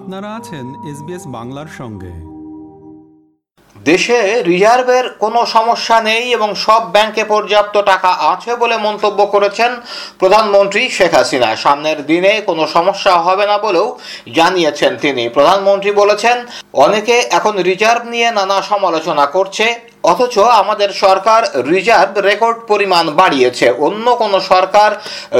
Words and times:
আপনারা 0.00 0.34
আছেন 0.34 0.66
এসবিএস 0.90 1.22
বাংলার 1.26 1.66
সঙ্গে। 1.78 2.12
দেশে 3.84 4.42
রিজার্ভের 4.42 5.10
কোনো 5.10 5.46
সমস্যা 5.46 6.00
নেই 6.00 6.32
এবং 6.32 6.54
সব 6.54 6.92
ব্যাংকে 6.92 7.24
পর্যাপ্ত 7.24 7.78
টাকা 7.82 8.08
আছে 8.08 8.56
বলে 8.56 8.76
মন্তব্য 8.76 9.26
করেছেন 9.26 9.70
প্রধানমন্ত্রী 10.18 10.88
শেখ 10.88 11.14
হাসিনা। 11.14 11.56
সামনের 11.56 12.06
দিনে 12.06 12.42
কোনো 12.46 12.66
সমস্যা 12.66 13.18
হবে 13.18 13.46
না 13.46 13.58
বলেও 13.58 13.98
জানিয়েছেন 14.34 14.96
তিনি। 14.96 15.28
প্রধানমন্ত্রী 15.28 15.90
বলেছেন, 15.92 16.46
অনেকে 16.72 17.16
এখন 17.18 17.58
রিজার্ভ 17.58 18.02
নিয়ে 18.04 18.30
নানা 18.30 18.62
সমালোচনা 18.62 19.26
করছে। 19.26 19.89
অথচ 20.04 20.38
আমাদের 20.38 20.90
সরকার 20.92 21.42
রিজার্ভ 21.72 22.12
রেকর্ড 22.18 22.58
পরিমাণ 22.66 23.04
বাড়িয়েছে। 23.10 23.66
অন্য 23.86 24.06
কোনো 24.16 24.40
সরকার 24.40 24.90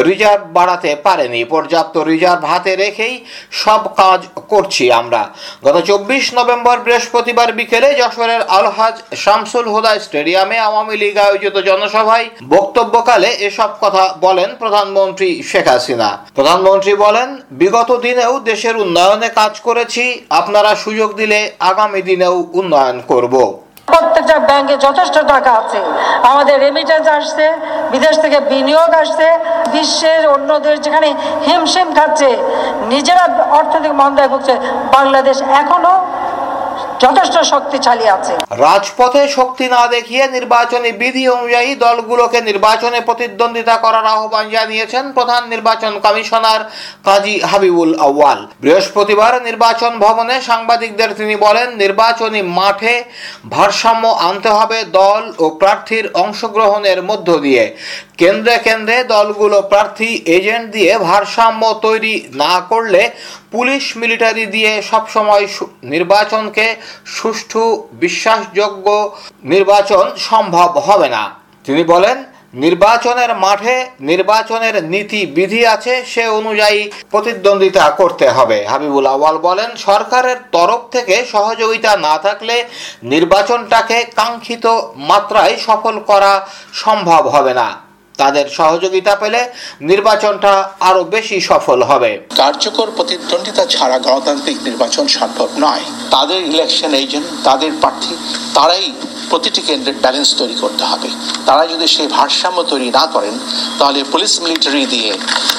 রিজার্ভ 0.08 0.43
বাড়াতে 0.52 0.90
পারেনি। 1.06 1.44
পর্যাপ্ত 1.44 1.94
রিজার্ভ 1.98 2.43
হাতে 2.44 2.76
রেখেই 2.76 3.14
সব 3.52 3.82
কাজ 3.96 4.21
করছি 4.49 4.85
আমরা। 4.93 5.22
গত 5.64 5.76
চব্বিশ 5.80 6.25
নভেম্বর 6.35 6.76
বৃহস্পতিবার 6.79 7.49
বিকেলে 7.52 7.88
যশোরের 7.94 8.43
আলহাজ 8.49 8.94
শামসুল 9.16 9.66
হুদা 9.68 9.93
স্টেডিয়ামে 9.99 10.57
আওয়ামী 10.58 10.96
লীগ 10.96 11.16
আয়োজিত 11.16 11.57
জনসভায় 11.68 12.27
বক্তব্যকালে 12.49 13.30
এসব 13.49 13.71
কথা 13.80 14.04
বলেন 14.21 14.49
প্রধানমন্ত্রী 14.58 15.43
শেখ 15.43 15.66
হাসিনা। 15.68 16.08
প্রধানমন্ত্রী 16.35 16.93
বলেন, 16.94 17.29
বিগত 17.50 17.90
দিনেও 17.96 18.35
দেশের 18.40 18.77
উন্নয়নে 18.77 19.29
কাজ 19.29 19.61
করেছি। 19.61 20.04
আপনারা 20.30 20.71
সুযোগ 20.74 21.11
দিলে 21.14 21.38
আগামী 21.61 22.00
দিনেও 22.02 22.36
উন্নয়ন 22.52 22.99
করব। 23.08 23.35
প্রত্যেকটা 23.93 24.36
ব্যাংকে 24.49 24.75
যথেষ্ট 24.86 25.17
টাকা 25.32 25.50
আছে। 25.61 25.80
আমাদের 26.30 26.57
রেমিটেন্স 26.64 27.07
আসছে, 27.18 27.46
বিদেশ 27.93 28.14
থেকে 28.25 28.39
বিনিয়োগ 28.53 28.90
আসছে, 29.03 29.26
বিশ্বের 29.75 30.22
অন্য 30.35 30.50
দেশ 30.64 30.76
যেখানে 30.86 31.08
হিমশিম 31.46 31.89
খাচ্ছে, 31.99 32.30
নিজেরা 32.92 33.25
অর্থনৈতিক 33.58 33.94
মন্দায় 34.00 34.30
ভুগছে, 34.33 34.55
বাংলাদেশ 34.96 35.36
এখনও 35.62 35.94
যথেষ্ট 37.04 37.36
শক্তিশালী 37.52 38.06
আছে। 38.16 38.34
রাজপথে 38.64 39.22
শক্তি 39.36 39.66
না 39.74 39.82
দেখিয়ে 39.94 40.24
নির্বাচনী 40.36 40.90
বিধি 41.00 41.24
অনুযায়ী 41.36 41.70
দলগুলোকে 41.84 42.38
নির্বাচনে 42.50 42.98
প্রতিদ্বন্দ্বিতা 43.08 43.76
করার 43.84 44.06
আহ্বান 44.14 44.46
জানিয়েছেন 44.56 45.04
প্রধান 45.16 45.42
নির্বাচন 45.52 45.92
কমিশনার 46.04 46.62
কাজী 47.04 47.36
হাবিবুল 47.50 47.92
আউয়াল। 48.08 48.40
বৃহস্পতিবার 48.62 49.32
নির্বাচন 49.48 49.92
ভবনে 50.04 50.36
সাংবাদিকদের 50.48 51.10
তিনি 51.14 51.34
বলেন, 51.46 51.68
নির্বাচনী 51.82 52.40
মাঠে 52.58 52.94
ভারসাম্য 53.54 54.04
আনতে 54.28 54.50
হবে 54.58 54.78
দল 55.00 55.22
ও 55.38 55.44
প্রার্থীর 55.60 56.04
অংশগ্রহণের 56.24 56.98
মধ্য 57.02 57.28
দিয়ে। 57.46 57.64
কেন্দ্রে 58.20 58.56
কেন্দ্রে 58.66 58.98
দলগুলো 59.14 59.58
প্রার্থী, 59.72 60.10
এজেন্ট 60.36 60.66
দিয়ে 60.76 60.92
ভারসাম্য 61.08 61.62
তৈরি 61.86 62.14
না 62.42 62.54
করলে 62.70 63.02
পুলিশ, 63.54 63.84
মিলিটারি 64.00 64.44
দিয়ে 64.46 64.72
সবসময় 64.90 65.44
নির্বাচনকে 65.94 66.66
সুষ্ঠু 67.06 67.88
বিশ্বাসযোগ্য 67.92 68.86
নির্বাচন 69.44 70.05
সম্ভব 70.16 70.70
হবে 70.78 71.08
না। 71.08 71.22
তিনি 71.64 71.84
বলেন, 71.84 72.24
নির্বাচনের 72.55 73.34
মাঠে 73.34 73.77
নির্বাচনের 74.00 74.84
নীতি 74.84 75.27
বিধি 75.27 75.66
আছে, 75.66 76.05
সে 76.06 76.24
অনুযায়ী 76.28 76.91
প্রতিদ্বন্দ্বিতা 77.11 77.91
করতে 77.91 78.28
হবে। 78.28 78.58
হাবিবুল 78.66 79.06
আওয়াল 79.06 79.36
বলেন, 79.38 79.70
সরকারের 79.77 80.36
তরফ 80.52 80.80
থেকে 80.91 81.27
সহযোগিতা 81.33 81.96
না 81.96 82.18
থাকলে 82.18 82.64
নির্বাচনটাকে 83.02 84.05
কাঙ্ক্ষিত 84.16 84.66
মাত্রায় 84.96 85.56
সফল 85.66 85.94
করা 86.00 86.33
সম্ভব 86.72 87.22
হবে 87.28 87.55
না। 87.55 87.89
তাদের 88.22 88.46
সহযোগিতা 88.58 89.12
পেলে 89.22 89.40
নির্বাচনটা 89.90 90.52
আরও 90.88 91.02
বেশি 91.14 91.36
সফল 91.50 91.78
হবে। 91.90 92.10
কার্যকর 92.40 92.88
প্রতিদ্বন্দ্বিতা 92.96 93.64
ছাড়া 93.74 93.96
গণতান্ত্রিক 94.06 94.58
নির্বাচন 94.68 95.04
সম্ভব 95.18 95.48
নয়। 95.64 95.84
তাদের 96.14 96.40
ইলেকশন 96.52 96.92
এজেন্ট 97.02 97.28
তাদের 97.46 97.70
প্রার্থী 97.82 98.14
তারাই 98.56 98.86
প্রতিটি 99.30 99.61
কেন্দ্রের 99.68 99.96
ব্যালেন্স 100.05 100.30
তৈরি 100.40 100.56
করতে 100.62 100.84
হবে। 100.90 101.08
তারা 101.48 101.62
যদি 101.72 101.86
সেই 101.95 102.08
ভারসাম্য 102.18 102.58
তৈরি 102.72 102.89
না 102.98 103.05
করেন 103.14 103.34
তাহলে 103.78 104.00
পুলিশ 104.12 104.33
মিলিটারি 104.42 104.83
দিয়ে 104.95 105.11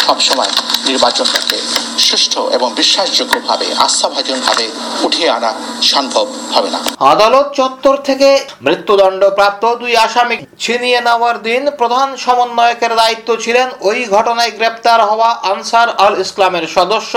সবসময় 0.06 0.52
নির্বাচনটাকে 0.90 1.58
সুষ্ঠু 2.08 2.42
এবং 2.58 2.68
বিশ্বাসযোগ্যভাবে 2.82 3.68
আস্থাভাজনভাবে 3.86 4.66
উঠিয়ে 5.08 5.30
আনা 5.38 5.52
সম্ভব 5.94 6.26
হবে 6.56 6.70
না। 6.76 6.80
আদালত 7.14 7.48
চত্বর 7.60 7.96
থেকে 8.08 8.30
মৃত্যুদণ্ড 8.66 9.22
প্রাপ্ত 9.38 9.64
দুই 9.82 9.94
আসামি 10.06 10.36
ছিনিয়ে 10.64 11.00
নেওয়ার 11.08 11.38
দিন 11.48 11.64
প্রধান 11.80 12.08
সমন্বয়কের 12.52 12.94
দায়িত্ব 13.02 13.30
ছিলেন 13.44 13.68
ওই 13.90 14.00
ঘটনায় 14.16 14.54
গ্রেপ্তার 14.58 15.00
হওয়া 15.10 15.30
আনসার 15.52 15.90
আল 16.06 16.16
ইসলামের 16.26 16.66
সদস্য 16.76 17.14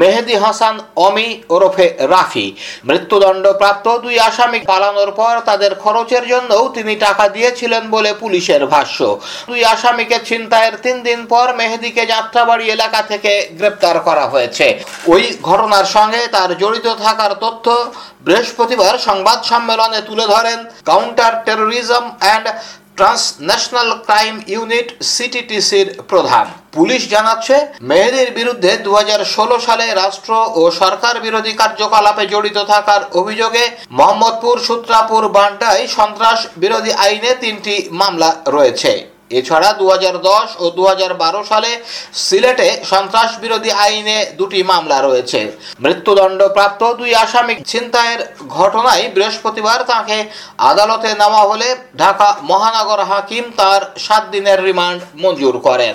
মেহেদি 0.00 0.36
হাসান 0.44 0.76
অমি 1.06 1.28
ওরফে 1.54 1.86
রাফি। 2.12 2.46
মৃত্যুদণ্ড 2.88 3.44
প্রাপ্ত 3.60 3.86
দুই 4.04 4.16
আসামি 4.28 4.60
পালানোর 4.70 5.10
পর 5.20 5.34
তাদের 5.48 5.72
খরচের 5.82 6.24
জন্যও 6.32 6.64
তিনি 6.76 6.94
টাকা 7.06 7.24
দিয়েছিলেন 7.36 7.82
বলে 7.94 8.10
পুলিশের 8.22 8.62
ভাষ্য। 8.72 8.98
দুই 9.48 9.60
আসামিকে 9.74 10.16
ছিনতাইয়ের 10.28 10.74
তিন 10.84 10.96
দিন 11.08 11.20
পর 11.32 11.46
মেহেদিকে 11.60 12.02
যাত্রাবাড়ি 12.14 12.64
এলাকা 12.76 13.00
থেকে 13.10 13.32
গ্রেপ্তার 13.58 13.96
করা 14.08 14.24
হয়েছে। 14.32 14.66
ওই 15.12 15.22
ঘটনার 15.48 15.86
সঙ্গে 15.96 16.20
তার 16.34 16.50
জড়িত 16.62 16.86
থাকার 17.04 17.32
তথ্য 17.44 17.66
বৃহস্পতিবার 18.26 18.94
সংবাদ 19.08 19.38
সম্মেলনে 19.50 20.00
তুলে 20.08 20.26
ধরেন 20.34 20.58
counter 20.90 21.32
terrorism 21.46 22.04
and 22.22 22.46
transnational 22.96 23.90
crime 24.06 24.36
unit 24.54 24.88
সিটিটিসির 25.14 25.88
প্রধান। 26.10 26.46
পুলিশ 26.76 27.02
জানাচ্ছে 27.14 27.56
মেহেদির 27.82 28.30
বিরুদ্ধে 28.38 28.70
দু 28.86 28.90
হাজার 28.96 29.20
ষোলো 29.34 29.56
সালে 29.66 29.86
রাষ্ট্র 29.94 30.32
ও 30.60 30.62
সরকার 30.80 31.14
বিরোধী 31.20 31.52
কার্যকলাপে 31.60 32.24
জড়িত 32.26 32.58
থাকার 32.72 33.02
অভিযোগে 33.20 33.64
মোহাম্মদপুর, 33.98 34.56
সূত্রাপুর 34.68 35.22
বান্ডায় 35.28 35.84
সন্ত্রাস 35.96 36.38
বিরোধী 36.56 36.92
আইনে 37.04 37.32
তিনটি 37.42 37.74
মামলা 38.00 38.30
রয়েছে। 38.46 38.92
এছাড়া 39.38 39.70
দু 39.80 39.86
হাজার 39.92 40.16
দশ 40.30 40.48
ও 40.62 40.64
দুহাজার 40.78 41.12
বারো 41.22 41.40
সালে 41.50 41.70
সিলেটে 42.26 42.68
সন্ত্রাস 42.92 43.30
বিরোধী 43.42 43.70
আইনে 43.84 44.18
দুটি 44.38 44.60
মামলা 44.70 44.98
রয়েছে। 45.00 45.40
মৃত্যুদণ্ড 45.84 46.40
প্রাপ্ত 46.56 46.82
দুই 47.00 47.10
আসামি 47.24 47.54
ছিনতাইয়ের 47.70 48.20
ঘটনায় 48.58 49.04
বৃহস্পতিবার 49.14 49.78
তাকে 49.92 50.16
আদালতে 50.70 51.10
নেওয়া 51.20 51.42
হলে 51.50 51.68
ঢাকা 52.02 52.28
মহানগর 52.50 53.00
হাকিম 53.10 53.44
তার 53.60 53.82
সাত 54.06 54.22
দিনের 54.34 54.58
রিমান্ড 54.68 55.00
মঞ্জুর 55.22 55.56
করেন। 55.66 55.94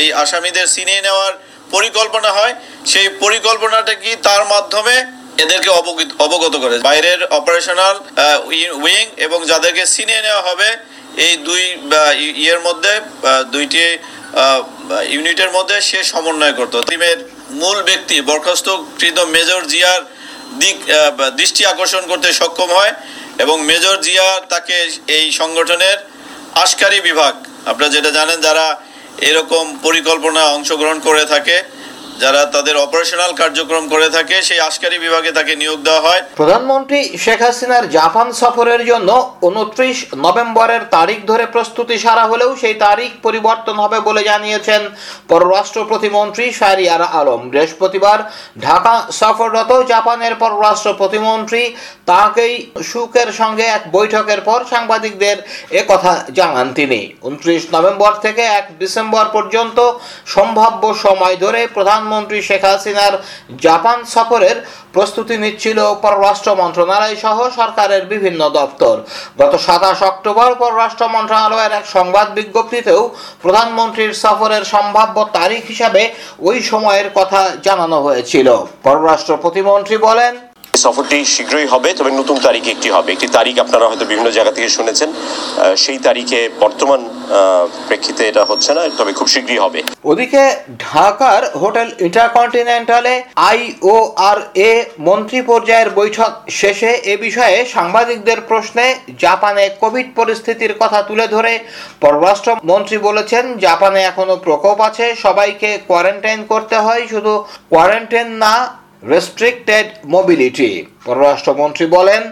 এই 0.00 0.08
আসামিদের 0.22 0.66
চিনিয়ে 0.74 1.02
নেওয়ার 1.06 1.32
পরিকল্পনা 1.74 2.30
হয়। 2.38 2.54
সেই 2.92 3.08
পরিকল্পনাটা 3.22 3.94
কি 4.02 4.10
তার 4.26 4.42
মাধ্যমে 4.52 4.94
এদেরকে 5.42 5.70
অবগত 6.26 6.54
করে? 6.62 6.76
বাইরের 6.88 7.20
অপারেশনাল 7.38 7.96
উইং 8.84 9.04
এবং 9.26 9.38
যাদেরকে 9.50 9.82
চিনিয়ে 9.94 10.22
নেওয়া 10.26 10.42
হবে 10.48 10.68
এই 11.26 11.34
দুই 11.46 11.62
ইয়ের 12.42 12.60
মধ্যে 12.66 12.92
দুইটি 13.54 13.84
ইউনিটের 15.14 15.50
মধ্যে 15.56 15.76
সে 15.88 16.00
সমন্বয় 16.12 16.54
করতো। 16.58 16.76
টিমের 16.88 17.18
মূল 17.60 17.78
ব্যক্তি 17.88 18.16
বরখাস্তকৃত 18.30 19.18
মেজর 19.34 19.62
জিয়ার 19.72 20.00
দিক 20.62 20.76
দৃষ্টি 21.38 21.62
আকর্ষণ 21.72 22.02
করতে 22.10 22.28
সক্ষম 22.40 22.70
হয় 22.78 22.92
এবং 23.44 23.56
মেজর 23.70 23.96
জিয়া 24.06 24.28
তাকে 24.52 24.76
এই 25.18 25.26
সংগঠনের 25.40 25.98
আশকারী 26.64 26.98
বিভাগ, 27.08 27.34
আপনারা 27.70 27.90
যেটা 27.96 28.10
জানেন, 28.18 28.38
যারা 28.46 28.66
এরকম 29.28 29.64
পরিকল্পনা 29.86 30.42
অংশগ্রহণ 30.56 30.98
করে 31.08 31.24
থাকে 31.32 31.56
যারা 32.22 32.42
তাদের 32.54 32.76
অপারেশনাল 32.84 33.32
কার্যক্রম 33.40 33.84
করে 33.92 34.08
থাকে, 34.16 34.36
সেই 34.48 34.60
আশকারী 34.68 34.96
বিভাগে 35.04 35.30
তাকে 35.38 35.52
নিয়োগ 35.62 35.78
দেওয়া 35.86 36.04
হয়। 36.06 36.22
প্রধানমন্ত্রী 36.40 37.00
শেখ 37.24 37.40
হাসিনার 37.46 37.84
জাপান 37.98 38.28
সফরের 38.40 38.82
জন্য 38.90 39.10
উনত্রিশ 39.48 39.96
নভেম্বরের 40.24 40.82
তারিখ 40.96 41.18
ধরে 41.30 41.44
প্রস্তুতি 41.54 41.96
সারা 42.04 42.24
হলেও 42.26 42.50
সেই 42.62 42.76
তারিখ 42.86 43.10
পরিবর্তন 43.26 43.76
হবে 43.84 43.98
বলে 44.08 44.22
জানিয়েছেন 44.30 44.82
পররাষ্ট্র 45.30 45.80
প্রতিমন্ত্রী 45.90 46.44
শাহরিয়ার 46.52 47.02
আলম। 47.20 47.40
বৃহস্পতিবার 47.52 48.18
ঢাকা 48.66 48.94
সফররত 49.20 49.70
জাপানের 49.92 50.34
পররাষ্ট্র 50.42 50.90
প্রতিমন্ত্রী 51.00 51.62
তাকেই 52.10 52.54
সুকের 52.90 53.28
সঙ্গে 53.40 53.64
এক 53.76 53.82
বৈঠকের 53.96 54.40
পর 54.48 54.58
সাংবাদিকদের 54.72 55.36
এ 55.80 55.82
কথা 55.90 56.12
জানান 56.38 56.66
তিনি। 56.78 57.00
উনত্রিশ 57.28 57.62
নভেম্বর 57.74 58.12
থেকে 58.24 58.42
এক 58.58 58.66
ডিসেম্বর 58.80 59.24
পর্যন্ত 59.36 59.78
সম্ভাব্য 60.34 60.82
সময় 61.04 61.36
ধরে 61.44 61.60
প্রধানমন্ত্রী 62.04 62.38
শেখ 62.48 62.62
হাসিনার 62.70 63.14
জাপান 63.64 63.98
সফরের 64.14 64.56
প্রস্তুতি 64.94 65.34
নিচ্ছিল 65.44 65.78
পররাষ্ট্র 66.04 66.50
মন্ত্রণালয় 66.62 67.16
সহ 67.24 67.38
সরকারের 67.58 68.02
বিভিন্ন 68.12 68.40
দপ্তর। 68.58 68.96
গত 69.40 69.52
সাতাশ 69.66 69.98
অক্টোবর 70.10 70.50
পররাষ্ট্র 70.62 71.04
মন্ত্রণালয়ের 71.14 71.72
এক 71.78 71.86
সংবাদ 71.96 72.26
বিজ্ঞপ্তিতেও 72.38 73.02
প্রধানমন্ত্রীর 73.44 74.12
সফরের 74.24 74.64
সম্ভাব্য 74.74 75.16
তারিখ 75.38 75.62
হিসাবে 75.72 76.02
ওই 76.48 76.56
সময়ের 76.70 77.08
কথা 77.18 77.40
জানানো 77.66 77.98
হয়েছিল। 78.06 78.48
পররাষ্ট্র 78.86 79.32
প্রতিমন্ত্রী 79.42 79.96
বলেন 80.08 80.32
সফরটি 80.84 81.18
শীঘ্রই 81.34 81.66
হবে, 81.74 81.88
তবে 81.98 82.10
নতুন 82.20 82.36
তারিখ 82.46 82.64
একটি 82.74 82.88
হবে। 82.96 83.08
একটি 83.16 83.28
তারিখ 83.36 83.54
আপনারা 83.64 83.84
হয়তো 83.88 84.04
বিভিন্ন 84.10 84.28
জায়গা 84.36 84.52
থেকে 84.56 84.68
শুনেছেন। 84.76 85.08
সেই 85.84 85.98
তারিখে 86.06 86.40
বর্তমান 86.62 87.00
প্রেক্ষিতে 87.88 88.22
এটা 88.30 88.42
হচ্ছে 88.50 88.70
না, 88.76 88.82
তবে 88.98 89.12
খুব 89.18 89.28
শীঘ্রই 89.34 89.60
হবে। 89.64 89.78
ওদিকে 90.10 90.42
ঢাকার 90.86 91.42
হোটেল 91.62 91.88
ইন্টারকন্টিনেন্টালে 92.06 93.14
এ 94.68 94.70
মন্ত্রী 95.08 95.40
পর্যায়ের 95.50 95.90
বৈঠক 96.00 96.30
শেষে 96.60 96.90
এ 97.12 97.14
বিষয়ে 97.26 97.56
সাংবাদিকদের 97.76 98.38
প্রশ্নে 98.50 98.86
জাপানে 99.24 99.64
কোভিড 99.82 100.08
পরিস্থিতির 100.18 100.74
কথা 100.82 101.00
তুলে 101.08 101.26
ধরে 101.34 101.52
পররাষ্ট্র 102.02 102.50
মন্ত্রী 102.70 102.96
বলেছেন, 103.08 103.44
জাপানে 103.66 104.00
এখনও 104.10 104.36
প্রকোপ 104.46 104.78
আছে, 104.88 105.06
সবাইকে 105.24 105.70
কোয়ারেন্টাইন 105.88 106.40
করতে 106.52 106.76
হয়, 106.84 107.02
শুধু 107.12 107.32
কোয়ারেন্টাইন 107.72 108.28
না 108.44 108.54
রেস্ট্রিক্টেড 109.12 109.86
মোবিলিটি 110.16 110.70
পররাষ্ট্রমন্ত্রী 111.04 111.86
বলেন, 111.96 112.22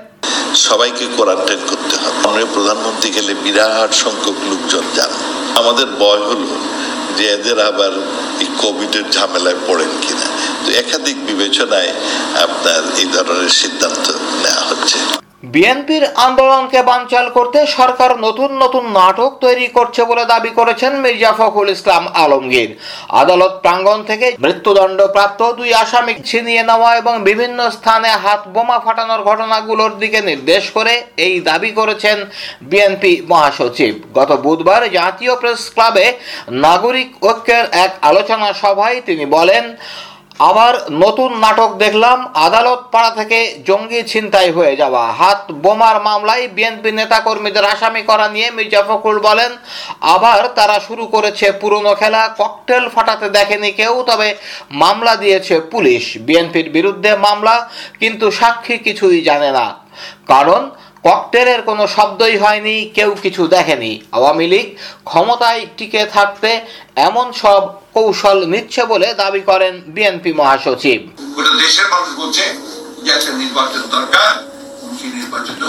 সবাইকে 0.66 1.04
কোয়ারেন্টাইন 1.16 1.60
করতে 1.70 1.94
হবে। 2.02 2.18
আমরা 2.28 2.44
প্রধানমন্ত্রী 2.54 3.08
গেলে 3.16 3.32
বিরাট 3.44 3.90
সংখ্যক 4.04 4.36
লোকজন 4.50 4.84
যান। 4.96 5.12
আমাদের 5.60 5.86
ভয় 6.00 6.22
হলো 6.30 6.48
যে 7.16 7.24
এদের 7.36 7.58
আবার 7.70 7.92
এই 8.42 8.48
কোভিডের 8.62 9.06
ঝামেলায় 9.10 9.58
পড়েন 9.66 9.92
কিনা। 10.02 10.28
তো 10.64 10.68
একাধিক 10.82 11.16
বিবেচনায় 11.28 11.92
আপনার 12.46 12.80
এই 13.02 13.08
ধরনের 13.14 13.52
সিদ্ধান্ত 13.60 14.06
নেওয়া 14.42 14.64
হচ্ছে। 14.70 14.98
বিএনপির 15.42 16.04
আন্দোলনকে 16.26 16.80
বানচাল 16.90 17.26
করতে 17.30 17.58
সরকার 17.76 18.10
নতুন 18.26 18.50
নতুন 18.62 18.84
নাটক 18.98 19.30
তৈরি 19.44 19.66
করছে 19.68 20.02
বলে 20.04 20.24
দাবি 20.24 20.50
করেছেন 20.50 20.92
মির্জা 21.04 21.32
ফখরুল 21.32 21.70
ইসলাম 21.70 22.04
আলমগীর। 22.14 22.70
আদালত 23.20 23.52
প্রাঙ্গণ 23.64 23.98
থেকে 24.02 24.26
মৃত্যুদণ্ড 24.44 24.98
প্রাপ্ত 25.06 25.40
দুই 25.52 25.70
আসামি 25.74 26.14
ছিনিয়ে 26.24 26.62
নেওয়া 26.62 26.90
এবং 26.96 27.14
বিভিন্ন 27.28 27.58
স্থানে 27.70 28.10
হাত 28.24 28.42
বোমা 28.54 28.78
ফাটানোর 28.84 29.22
ঘটনাগুলোর 29.22 29.92
দিকে 29.98 30.18
নির্দেশ 30.20 30.64
করে 30.70 30.94
এই 31.16 31.34
দাবি 31.40 31.70
করেছেন 31.70 32.16
বিএনপি 32.62 33.12
মহাসচিব। 33.28 33.94
গত 34.14 34.30
বুধবার 34.44 34.82
জাতীয় 34.98 35.34
প্রেস 35.36 35.62
ক্লাবে 35.74 36.06
নাগরিক 36.64 37.10
ঐক্যের 37.24 37.64
এক 37.84 37.92
আলোচনা 38.02 38.48
সভায় 38.62 38.98
তিনি 39.06 39.24
বলেন 39.36 39.64
আবার 40.48 40.74
নতুন 41.04 41.30
নাটক 41.44 41.70
দেখলাম 41.84 42.18
আদালত 42.46 42.80
পাড়া 42.92 43.10
থেকে 43.18 43.38
জঙ্গি 43.68 44.00
ছিনতাই 44.10 44.48
হয়ে 44.56 44.74
যাওয়া। 44.76 45.04
হাত 45.20 45.40
বোমার 45.64 45.96
মামলায় 46.08 46.44
বিএনপি 46.56 46.90
নেতাকর্মীদের 46.92 47.64
আসামি 47.64 48.02
করা 48.10 48.26
নিয়ে 48.34 48.48
মির্জা 48.56 48.82
ফখরুল 48.88 49.18
বলেন, 49.28 49.50
আবার 50.14 50.40
তারা 50.58 50.76
শুরু 50.80 51.04
করেছে 51.14 51.46
পুরনো 51.60 51.92
খেলা, 51.94 52.22
ককটেল 52.40 52.84
ফাটাতে 52.94 53.26
দেখেনি 53.30 53.70
কেউ, 53.80 53.94
তবে 54.10 54.28
মামলা 54.82 55.14
দিয়েছে 55.16 55.54
পুলিশ। 55.72 56.04
বিএনপির 56.26 56.68
বিরুদ্ধে 56.76 57.10
মামলা, 57.26 57.54
কিন্তু 58.00 58.26
সাক্ষী 58.30 58.76
কিছুই 58.86 59.18
জানে 59.28 59.50
না। 59.58 59.66
কারণ 60.32 60.62
ককটেলের 61.04 61.60
কোনো 61.68 61.84
শব্দই 61.96 62.36
হয়নি, 62.42 62.76
কেউ 62.96 63.10
কিছু 63.24 63.42
দেখেনি। 63.54 63.92
আওয়ামী 64.16 64.46
লীগ 64.52 64.66
ক্ষমতায় 65.10 65.62
টিকে 65.76 66.02
থাকতে 66.16 66.50
এমন 67.08 67.26
সব 67.42 67.62
কৌশল 67.96 68.38
নিচ্ছে 68.52 68.82
বলে 68.92 69.08
দাবি 69.22 69.42
করেন 69.50 69.74
বিএনপি 69.94 70.30
মহাসচিব। 70.40 71.00
দেশের 71.62 71.88
মানুষ 71.94 72.10
বলছে 72.20 72.44
যে 73.04 73.12
নির্বাচন 73.42 73.84
দরকার 73.96 74.32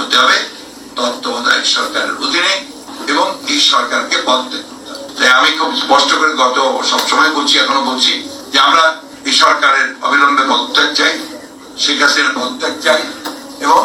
হতে 0.01 0.15
হবে, 0.21 0.37
তত্ত্বাবধায়ক 0.97 1.65
সরকারের 1.75 2.13
অধীনে 2.23 2.53
এবং 3.11 3.27
এই 3.53 3.59
সরকারকে 3.71 4.17
আমি 5.39 5.49
খুব 5.59 5.71
স্পষ্ট 5.83 6.09
করে 6.19 6.33
গত 6.43 6.57
সবসময় 6.91 7.31
বলছি, 7.37 7.53
এখনও 7.63 7.83
বলছি 7.89 8.13
যে 8.51 8.57
আমরা 8.67 8.85
এই 9.27 9.35
সরকারের 9.43 9.87
অবিলম্বে 10.05 10.43
পদত্যাগ 10.51 10.89
চাই, 10.99 11.13
শেখ 11.83 11.97
হাসিনার 12.03 12.35
পদত্যাগ 12.37 12.73
চাই 12.85 13.01
এবং 13.65 13.83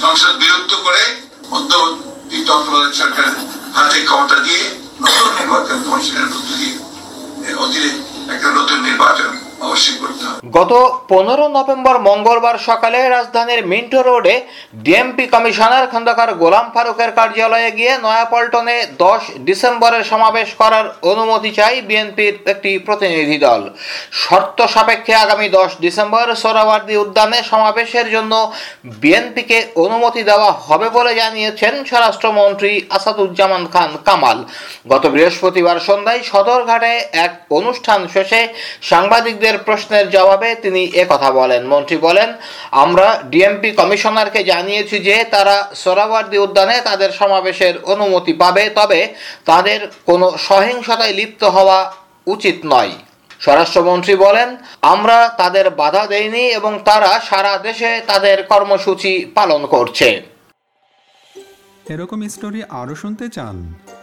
সংসদ 0.00 0.32
বিরক্ত 0.40 0.72
করে 0.84 1.02
মধ্যবর্তী 1.50 2.38
তত্ত্বাবধায়ক 2.38 2.94
সরকার 2.94 3.28
হাতে 3.76 3.98
ক্ষমতা 4.00 4.36
দিয়ে 4.38 4.62
নতুন 5.00 5.28
নির্বাচন 5.38 5.76
কমিশনের 5.84 6.28
মধ্য 6.32 6.50
দিয়ে 6.52 6.74
অতীতে 7.56 7.90
একটা 8.34 8.48
নতুন 8.50 8.78
নির্বাচন 8.86 9.30
গত 10.56 10.72
পনেরো 11.08 11.46
নভেম্বর 11.48 11.96
মঙ্গলবার 11.98 12.56
সকালে 12.58 12.98
রাজধানীর 13.08 13.60
মিন্টো 13.66 14.00
রোডে 14.02 14.34
ডিএমপি 14.84 15.24
কমিশনার 15.26 15.84
খন্দকার 15.92 16.30
গোলাম 16.34 16.66
ফারুকের 16.74 17.10
কার্যালয়ে 17.12 17.70
গিয়ে 17.72 17.92
নয়াপল্টনে 17.98 18.76
দশ 18.98 19.22
ডিসেম্বরের 19.48 20.04
সমাবেশ 20.04 20.48
করার 20.54 20.86
অনুমতি 21.02 21.50
চাই 21.52 21.74
বিএনপির 21.80 22.34
একটি 22.46 22.70
প্রতিনিধি 22.78 23.38
দল। 23.38 23.62
শর্ত 24.22 24.58
সাপেক্ষে 24.74 25.14
আগামী 25.14 25.46
দশ 25.58 25.70
ডিসেম্বর 25.80 26.26
সোহরাওয়ার্দী 26.42 26.94
উদ্যানে 26.96 27.38
সমাবেশের 27.42 28.06
জন্য 28.10 28.32
বিএনপিকে 29.00 29.58
অনুমতি 29.84 30.22
দেওয়া 30.22 30.50
হবে 30.66 30.88
বলে 30.88 31.12
জানিয়েছেন 31.14 31.74
স্বরাষ্ট্রমন্ত্রী 31.84 32.70
আসাদুজ্জামান 32.90 33.62
খান 33.74 33.90
কামাল। 34.06 34.38
গত 34.92 35.04
বৃহস্পতিবার 35.06 35.78
সন্ধ্যায় 35.88 36.22
সদরঘাটে 36.22 36.92
এক 37.24 37.32
অনুষ্ঠান 37.50 38.00
শেষে 38.14 38.40
সাংবাদিকদের 38.82 39.45
প্রশ্নের 39.54 40.10
জবাবে 40.10 40.54
তিনি 40.54 40.82
এ 40.84 41.04
কথা 41.08 41.30
বলেন। 41.30 41.62
মন্ত্রী 41.66 41.96
বলেন, 41.96 42.28
আমরা 42.70 43.22
ডিএমপি 43.24 43.70
কমিশনারকে 43.70 44.44
জানিয়েছি 44.44 44.98
যে 44.98 45.24
তারা 45.24 45.56
সোহরাওয়ার্দী 45.74 46.38
উদ্যানে 46.38 46.80
তাদের 46.80 47.10
সমাবেশের 47.12 47.74
অনুমতি 47.84 48.32
পাবে, 48.32 48.70
তবে 48.74 49.00
তাদের 49.44 49.80
কোনো 50.06 50.26
সহিংসতায় 50.38 51.12
লিপ্ত 51.12 51.44
হওয়া 51.44 51.78
উচিত 52.26 52.56
নয়। 52.64 52.92
স্বরাষ্ট্রমন্ত্রী 53.40 54.14
বলেন, 54.16 54.56
আমরা 54.82 55.18
তাদের 55.36 55.70
বাধা 55.70 56.06
দেইনি 56.06 56.44
এবং 56.58 56.72
তারা 56.84 57.20
সারা 57.30 57.58
দেশে 57.58 58.00
তাদের 58.06 58.42
কর্মসূচি 58.42 59.12
পালন 59.34 59.66
করছে। 59.66 60.22
এরকম 61.88 62.28
স্টোরি 62.28 62.62
আরও 62.70 62.94
শুনতে 62.94 63.28
চান। 63.28 63.74